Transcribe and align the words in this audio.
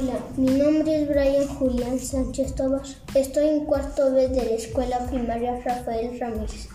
Hola, 0.00 0.18
mi 0.38 0.46
nombre 0.52 1.02
es 1.02 1.08
Brian 1.08 1.46
Julián 1.46 1.98
Sánchez 1.98 2.54
Tobar. 2.54 2.80
Estoy 3.14 3.48
en 3.48 3.66
cuarto 3.66 4.10
B 4.12 4.28
de 4.28 4.44
la 4.46 4.52
Escuela 4.52 4.98
Primaria 5.10 5.60
Rafael 5.62 6.18
Ramírez. 6.18 6.68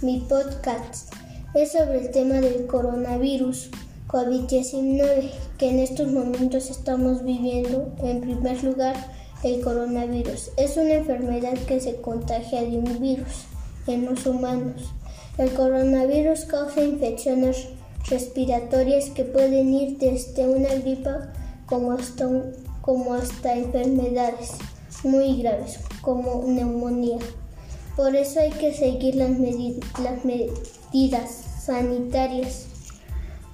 Mi 0.00 0.18
podcast 0.28 1.12
es 1.54 1.72
sobre 1.72 2.00
el 2.00 2.10
tema 2.10 2.36
del 2.40 2.66
coronavirus 2.66 3.70
COVID-19 4.08 5.30
que 5.58 5.70
en 5.70 5.78
estos 5.78 6.10
momentos 6.10 6.70
estamos 6.70 7.22
viviendo. 7.22 7.92
En 8.02 8.20
primer 8.20 8.64
lugar, 8.64 8.96
el 9.44 9.60
coronavirus 9.60 10.50
es 10.56 10.76
una 10.76 10.94
enfermedad 10.94 11.54
que 11.68 11.78
se 11.78 12.00
contagia 12.00 12.62
de 12.62 12.78
un 12.78 13.00
virus 13.00 13.44
en 13.86 14.06
los 14.06 14.26
humanos. 14.26 14.92
El 15.38 15.52
coronavirus 15.52 16.46
causa 16.46 16.82
infecciones 16.82 17.68
respiratorias 18.10 19.10
que 19.10 19.22
pueden 19.22 19.72
ir 19.72 19.98
desde 19.98 20.48
una 20.48 20.74
gripa 20.74 21.32
como 21.66 21.92
hasta, 21.92 22.28
como 22.82 23.14
hasta 23.14 23.54
enfermedades 23.54 24.50
muy 25.04 25.40
graves 25.40 25.80
como 26.02 26.44
neumonía. 26.46 27.18
Por 27.96 28.14
eso 28.16 28.40
hay 28.40 28.50
que 28.50 28.72
seguir 28.72 29.16
las, 29.16 29.30
medidas 30.24 31.30
sanitarias 31.64 32.66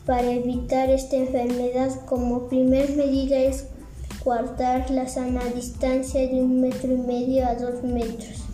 para 0.06 0.30
evitar 0.30 0.90
esta 0.90 1.16
enfermedad. 1.16 1.90
Como 2.06 2.48
primer 2.48 2.96
medida 2.96 3.38
es 3.38 3.66
guardar 4.24 4.90
la 4.90 5.08
sana 5.08 5.44
distancia 5.54 6.20
de 6.26 6.40
un 6.40 6.60
metro 6.60 6.92
y 6.92 6.98
medio 6.98 7.46
a 7.46 7.54
dos 7.54 7.82
metros. 7.82 8.44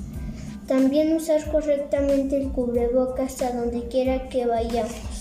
También 0.66 1.14
usar 1.14 1.50
correctamente 1.50 2.40
el 2.40 2.50
cubrebocas 2.50 3.42
a 3.42 3.52
donde 3.52 3.86
quiera 3.88 4.28
que 4.28 4.46
vayamos. 4.46 5.13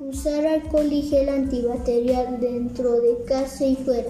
Usar 0.00 0.46
alcohol 0.46 0.90
y 0.90 1.02
gel 1.02 1.28
antibacterial 1.28 2.40
dentro 2.40 3.02
de 3.02 3.22
casa 3.26 3.66
y 3.66 3.76
fuera. 3.76 4.08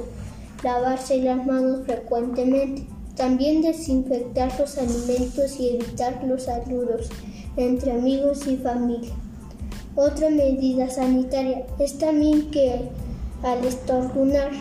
Lavarse 0.63 1.21
las 1.21 1.45
manos 1.45 1.85
frecuentemente. 1.85 2.87
También 3.17 3.61
desinfectar 3.61 4.57
los 4.61 4.79
alimentos 4.79 5.59
y 5.59 5.71
evitar 5.71 6.23
los 6.23 6.45
saludos 6.45 7.09
entre 7.57 7.91
amigos 7.91 8.47
y 8.47 8.57
familia. 8.57 9.11
Otra 9.97 10.31
medida 10.31 10.89
sanitaria 10.89 11.67
es 11.81 11.99
también 11.99 12.53
que 12.53 12.89
al 13.43 13.65
estornudar 13.65 14.53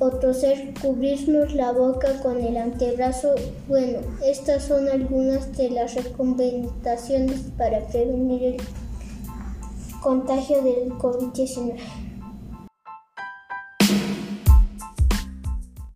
o 0.00 0.10
toser, 0.10 0.74
cubrirnos 0.82 1.54
la 1.54 1.70
boca 1.70 2.20
con 2.20 2.42
el 2.42 2.56
antebrazo. 2.56 3.36
Bueno, 3.68 4.00
estas 4.26 4.64
son 4.64 4.88
algunas 4.88 5.56
de 5.56 5.70
las 5.70 5.94
recomendaciones 5.94 7.42
para 7.56 7.86
prevenir 7.86 8.42
el 8.42 8.56
contagio 10.02 10.60
del 10.62 10.92
COVID-19. 10.98 12.11